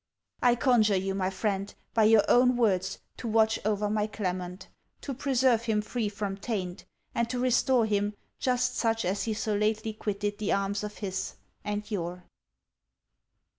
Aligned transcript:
I 0.41 0.55
conjure 0.55 0.95
you, 0.95 1.13
my 1.13 1.29
friend, 1.29 1.71
by 1.93 2.05
your 2.05 2.23
own 2.27 2.57
words, 2.57 2.97
to 3.17 3.27
watch 3.27 3.59
over 3.63 3.87
my 3.87 4.07
Clement 4.07 4.67
to 5.01 5.13
preserve 5.13 5.65
him 5.65 5.83
free 5.83 6.09
from 6.09 6.37
taint; 6.37 6.85
and 7.13 7.29
to 7.29 7.37
restore 7.37 7.85
him, 7.85 8.15
just 8.39 8.75
such 8.75 9.05
as 9.05 9.25
he 9.25 9.35
so 9.35 9.55
lately 9.55 9.93
quitted 9.93 10.39
the 10.39 10.53
arms 10.53 10.83
of 10.83 10.97
his, 11.05 11.35
and 11.63 11.91
your. 11.91 12.23